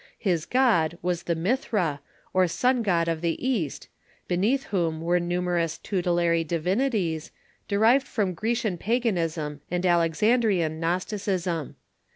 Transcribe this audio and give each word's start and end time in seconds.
His 0.17 0.47
god 0.47 0.97
was 1.03 1.21
the 1.21 1.35
Mithra, 1.35 2.01
or 2.33 2.47
sun 2.47 2.81
god 2.81 3.07
of 3.07 3.21
the 3.21 3.37
East, 3.47 3.87
beneath 4.27 4.63
whom 4.63 4.99
Avere 4.99 5.21
numer 5.21 5.63
ous 5.63 5.77
tutelary 5.77 6.43
divinities, 6.43 7.29
derived 7.67 8.07
from 8.07 8.33
Grecian 8.33 8.79
paganism 8.79 9.61
and 9.69 9.85
Alexandrian 9.85 10.79
Gnosticism. 10.79 11.75